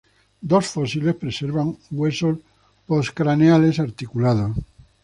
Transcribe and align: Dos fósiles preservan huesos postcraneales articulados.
Dos 0.51 0.65
fósiles 0.73 1.15
preservan 1.21 1.77
huesos 1.95 2.39
postcraneales 2.87 3.79
articulados. 3.79 4.57